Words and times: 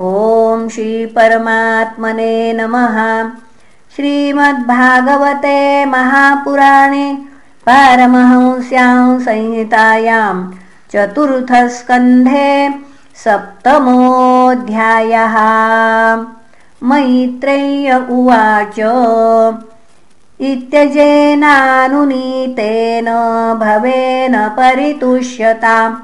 ॐ 0.00 0.68
श्रीपरमात्मने 0.68 2.52
नमः। 2.52 3.30
श्रीमद्भागवते 3.96 5.84
महापुराणे 5.84 7.18
पारमहंस्यां 7.66 9.20
संहितायां 9.20 10.50
चतुर्थस्कन्धे 10.92 12.74
सप्तमोऽध्यायः। 13.24 15.36
मैत्रेय्य 16.82 18.06
उवाच। 18.10 18.80
इत्यजेनानुनीतेन 20.40 23.06
भवेन 23.60 24.48
परितुष्यताम् 24.48 25.96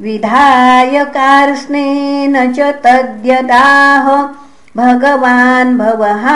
विधायकार्स्नेन 0.00 2.52
च 2.52 2.60
तद्यदाह। 2.60 4.28
भगवान् 4.76 5.78
भवः 5.78 6.26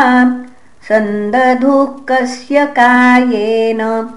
सन्दधुःखस्य 0.88 2.66
कायेन 2.66 4.10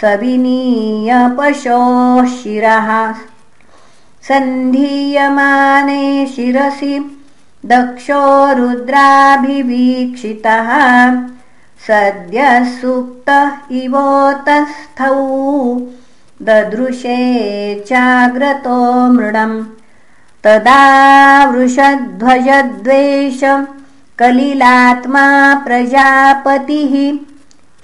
सविनीयपशोः 0.00 2.24
शिरः। 2.24 3.14
सन्धीयमाने 4.28 6.26
शिरसि 6.26 7.20
दक्षो 7.66 8.52
रुद्राभिवीक्षितः। 8.52 10.68
सद्यः 11.86 12.64
सुप्तः 12.64 13.50
इवोतस्थौ 13.72 15.14
ददृशे 16.42 17.80
चाग्रतो 17.80 19.12
मृडम्। 19.12 19.64
तदा 20.44 21.44
वृषध्वजद्वेष 21.44 23.40
कलिलात्मा 24.18 25.54
प्रजापतिः 25.54 27.18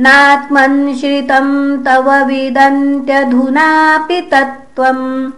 नात्मन्श्रितं 0.00 1.48
तव 1.84 2.24
विदन्त्यधुनापि 2.24 4.20
तत्त्वम्। 4.20 5.30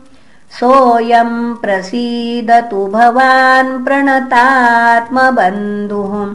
सोऽयं 0.60 1.54
प्रसीदतु 1.54 2.86
भवान् 2.86 3.84
प्रणतात्मबन्धुः। 3.84 6.34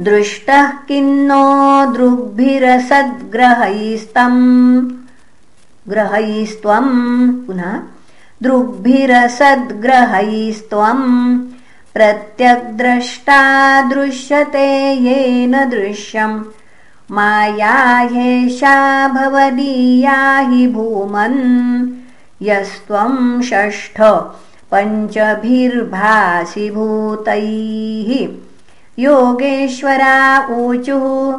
दृष्टः 0.00 0.66
किन्नो 0.66 1.92
दृग्भिरसद्ग्रहैस्तम्। 1.92 4.90
ग्रहैस्त्वम् 5.88 7.46
पुनः 7.46 7.80
दृग्भिरसद्ग्रहैस्त्वम्। 8.42 11.40
प्रत्यग्द्रष्टा 11.94 13.82
दृश्यते 13.82 14.94
येन 14.94 15.68
दृश्यम् 15.68 16.44
माया 17.10 18.08
ह्येषा 18.12 19.08
भवदीया 19.08 20.38
हि 20.38 20.66
भूमन् 20.66 21.86
यस्त्वम् 22.42 23.42
षष्ठ 23.42 24.00
पञ्चभिर्भासि 24.72 26.70
भूतैः 26.70 28.28
योगेश्वरा 28.98 30.46
ऊचुः 30.50 31.36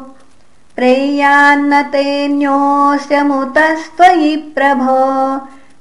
प्रेयान्नतेऽन्योऽस्य 0.76 3.24
मुतस्त्वयि 3.24 4.36
प्रभो। 4.56 4.98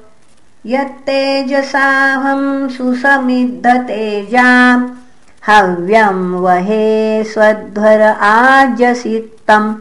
यत्तेजसाहं 0.67 2.69
सुसमिद्धतेजा 2.69 4.89
हव्यं 5.49 6.19
वहे 6.43 7.25
स्वध्वर 7.25 8.01
आज्यसिक्तं 8.31 9.73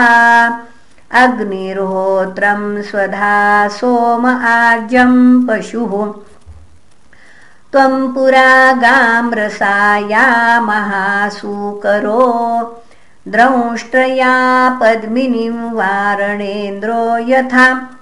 अग्निर्होत्रं 1.12 2.81
स्वधा 2.81 3.67
सोम 3.67 4.25
आज्यं 4.25 5.48
पशुः। 5.48 6.13
त्वं 7.72 8.13
पुरा 8.13 8.74
गाम्रसाया 8.74 10.62
महासूकरो 10.62 12.27
द्रंष्ट्रया 13.27 14.34
पद्मिनीं 14.81 15.50
वारणेन्द्रो 15.50 17.17
यथा 17.17 17.98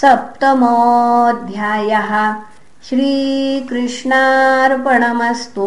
सप्तमोऽध्यायः। 0.00 2.12
श्रीकृष्णार्पणमस्तु 2.88 5.66